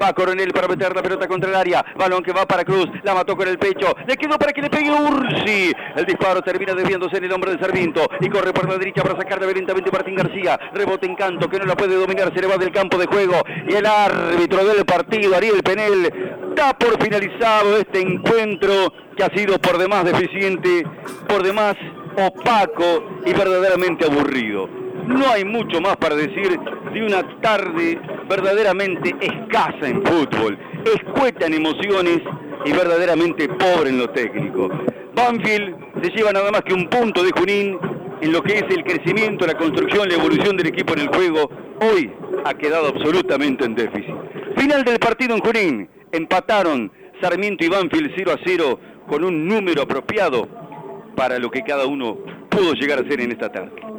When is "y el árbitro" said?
13.68-14.64